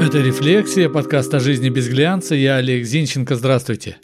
[0.00, 2.34] Это «Рефлексия», подкаст о жизни без глянца.
[2.34, 3.36] Я Олег Зинченко.
[3.36, 3.98] Здравствуйте.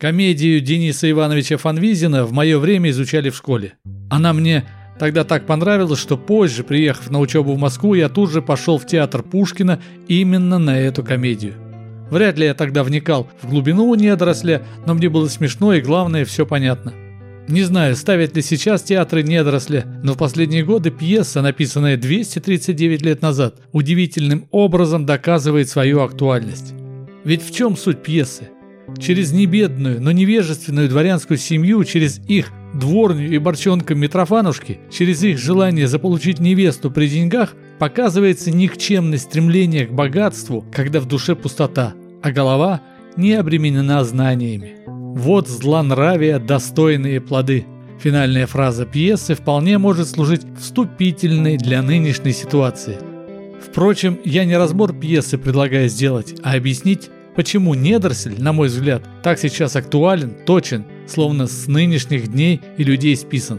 [0.00, 3.74] Комедию Дениса Ивановича Фанвизина в мое время изучали в школе.
[4.10, 8.42] Она мне тогда так понравилась, что позже, приехав на учебу в Москву, я тут же
[8.42, 11.54] пошел в театр Пушкина именно на эту комедию.
[12.10, 16.44] Вряд ли я тогда вникал в глубину недоросля, но мне было смешно и главное, все
[16.44, 16.92] понятно–
[17.48, 23.22] не знаю, ставят ли сейчас театры недоросля, но в последние годы пьеса, написанная 239 лет
[23.22, 26.74] назад, удивительным образом доказывает свою актуальность.
[27.24, 28.48] Ведь в чем суть пьесы?
[28.98, 35.86] Через небедную, но невежественную дворянскую семью, через их дворню и борчонка Митрофанушки, через их желание
[35.86, 42.80] заполучить невесту при деньгах, показывается никчемное стремление к богатству, когда в душе пустота, а голова
[43.16, 44.76] не обременена знаниями.
[45.16, 47.64] Вот злонравия достойные плоды.
[47.98, 52.98] Финальная фраза пьесы вполне может служить вступительной для нынешней ситуации.
[53.58, 59.38] Впрочем, я не разбор пьесы предлагаю сделать, а объяснить, почему недоросль, на мой взгляд, так
[59.38, 63.58] сейчас актуален, точен, словно с нынешних дней и людей списан.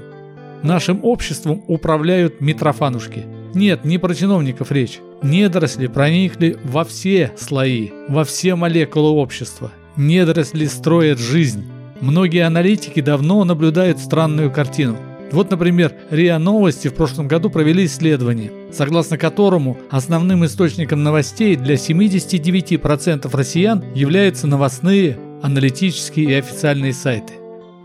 [0.61, 3.25] Нашим обществом управляют Митрофанушки.
[3.55, 4.99] Нет, не про чиновников речь.
[5.23, 11.65] Недоросли проникли во все слои, во все молекулы общества недоросли строят жизнь.
[11.99, 14.97] Многие аналитики давно наблюдают странную картину.
[15.31, 21.75] Вот, например, РИА Новости в прошлом году провели исследование, согласно которому основным источником новостей для
[21.75, 27.33] 79% россиян являются новостные, аналитические и официальные сайты.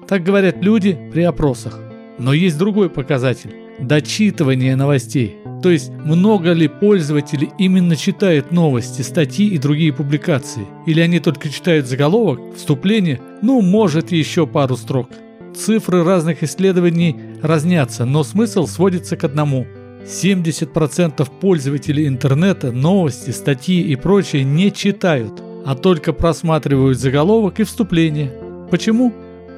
[0.06, 1.80] Так говорят люди при опросах.
[2.19, 5.38] Но есть другой показатель– дочитывание новостей.
[5.62, 10.66] То есть, много ли пользователей именно читают новости, статьи и другие публикации?
[10.86, 15.08] Или они только читают заголовок, вступление, ну, может, еще пару строк.
[15.54, 19.66] Цифры разных исследований разнятся, но смысл сводится к одному.
[20.04, 28.32] 70% пользователей интернета новости, статьи и прочее не читают, а только просматривают заголовок и вступление.
[28.69, 29.12] Почему?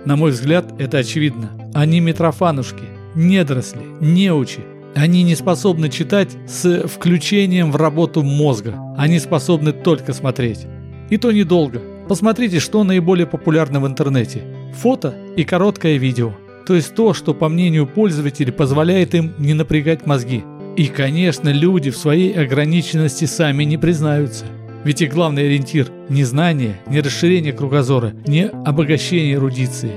[0.04, 1.50] На мой взгляд, это очевидно.
[1.72, 2.84] Они митрофанушки,
[3.14, 4.60] недоросли, неучи,
[4.94, 8.74] они не способны читать с включением в работу мозга.
[8.96, 10.66] Они способны только смотреть.
[11.10, 11.80] И то недолго.
[12.08, 14.42] Посмотрите, что наиболее популярно в интернете.
[14.74, 16.32] Фото и короткое видео.
[16.66, 20.44] То есть то, что по мнению пользователей позволяет им не напрягать мозги.
[20.76, 24.44] И, конечно, люди в своей ограниченности сами не признаются.
[24.84, 29.92] Ведь их главный ориентир– не знание, не расширение кругозора, не обогащение эрудиции.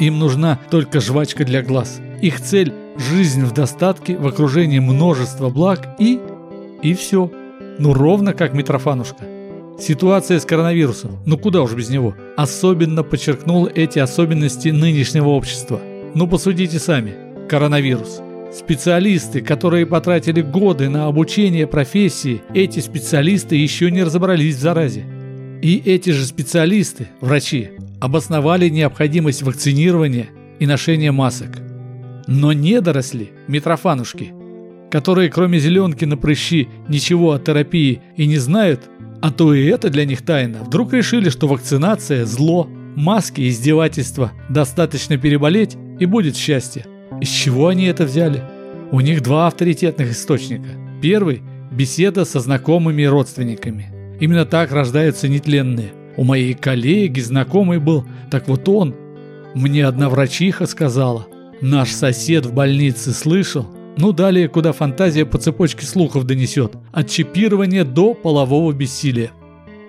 [0.00, 2.00] Им нужна только жвачка для глаз.
[2.22, 6.20] Их цель жизнь в достатке, в окружении множества благ и...
[6.82, 7.30] и все.
[7.78, 9.24] Ну ровно как Митрофанушка.
[9.78, 15.80] Ситуация с коронавирусом, ну куда уж без него, особенно подчеркнула эти особенности нынешнего общества.
[16.14, 17.14] Ну посудите сами.
[17.48, 18.20] Коронавирус.
[18.54, 25.04] Специалисты, которые потратили годы на обучение профессии, эти специалисты еще не разобрались в заразе.
[25.62, 27.70] И эти же специалисты, врачи,
[28.00, 31.56] обосновали необходимость вакцинирования и ношения масок–
[32.26, 34.32] но недоросли, Митрофанушки,
[34.90, 38.82] которые кроме зеленки на прыщи ничего о терапии и не знают,
[39.22, 45.16] а то и это для них тайна, вдруг решили, что вакцинация– зло, маски– издевательства, достаточно
[45.16, 46.86] переболеть и будет счастье.
[47.20, 48.42] Из чего они это взяли?
[48.90, 50.68] У них два авторитетных источника.
[51.00, 53.92] Первый– беседа со знакомыми и родственниками.
[54.20, 55.92] Именно так рождаются нетленные.
[56.16, 58.94] У моей коллеги знакомый был, так вот он.
[59.54, 61.26] Мне одна врачиха сказала,
[61.62, 63.68] Наш сосед в больнице слышал?
[63.96, 66.72] Ну далее, куда фантазия по цепочке слухов донесет.
[66.90, 69.30] От чипирования до полового бессилия.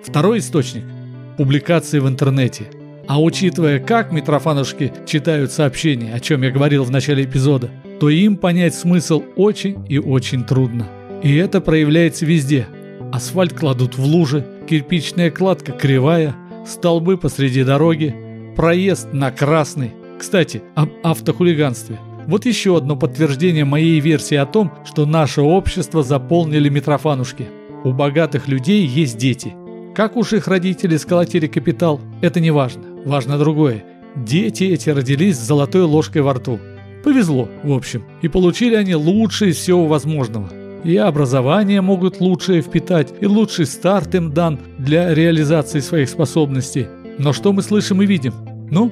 [0.04, 0.84] Второй источник–
[1.36, 2.66] публикации в интернете.
[3.08, 8.36] А учитывая, как Митрофанушки читают сообщения, о чем я говорил в начале эпизода, то им
[8.36, 10.86] понять смысл очень и очень трудно.
[11.24, 12.68] И это проявляется везде.
[13.12, 18.14] Асфальт кладут в лужи, кирпичная кладка кривая, столбы посреди дороги,
[18.54, 21.98] проезд на красный– кстати, об автохулиганстве.
[22.26, 27.48] Вот еще одно подтверждение моей версии о том, что наше общество заполнили Митрофанушки.
[27.84, 29.54] У богатых людей есть дети.
[29.94, 32.82] Как уж их родители сколотили капитал, это не важно.
[33.04, 33.84] Важно другое.
[34.16, 36.58] Дети эти родились с золотой ложкой во рту.
[37.04, 38.04] Повезло, в общем.
[38.22, 40.48] И получили они лучшее из всего возможного.
[40.84, 46.86] И образование могут лучшее впитать, и лучший старт им дан для реализации своих способностей.
[47.18, 48.32] Но что мы слышим и видим?
[48.70, 48.90] Ну,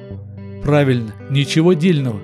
[0.63, 2.19] Правильно, ничего дельного.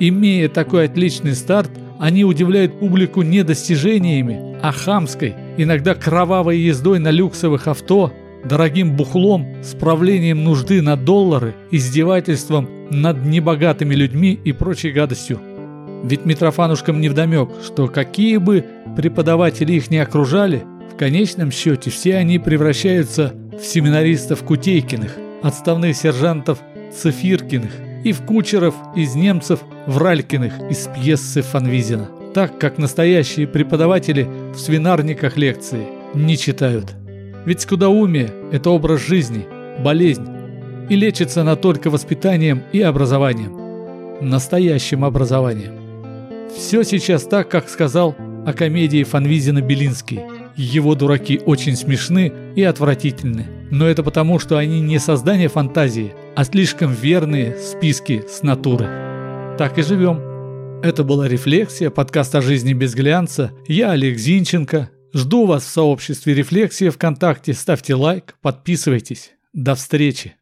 [0.00, 1.70] Имея такой отличный старт,
[2.00, 8.12] они удивляют публику не достижениями, а хамской, иногда кровавой ездой на люксовых авто,
[8.44, 15.40] дорогим бухлом, справлением нужды на доллары, издевательством над небогатыми людьми и прочей гадостью.
[16.02, 18.64] Ведь Митрофанушкам невдомек, что какие бы
[18.96, 26.60] преподаватели их не окружали, В конечном счете все они превращаются в семинаристов Кутейкиных, отставных сержантов
[26.94, 27.72] Цифиркиных
[28.04, 32.08] и в кучеров из немцев Вралькиных из пьесы Фанвизина.
[32.34, 36.94] Так как настоящие преподаватели в свинарниках лекции не читают.
[37.44, 39.46] Ведь скудоумие– это образ жизни,
[39.82, 40.26] болезнь,
[40.88, 44.20] и лечится она только воспитанием и образованием.
[44.20, 45.74] Настоящим образованием.
[46.56, 48.14] Все сейчас так, как сказал
[48.46, 50.20] о комедии Фанвизина Белинский.
[50.56, 53.46] Его дураки очень смешны и отвратительны.
[53.70, 58.86] Но это потому, что они не создание фантазии, а слишком верные списки с натуры.
[59.56, 60.18] Так и живем.
[60.82, 63.52] Это была «Рефлексия», подкаст о жизни без глянца.
[63.66, 64.90] Я Олег Зинченко.
[65.14, 67.54] Жду вас в сообществе «Рефлексия» ВКонтакте.
[67.54, 69.32] Ставьте лайк, подписывайтесь.
[69.52, 70.34] До встречи.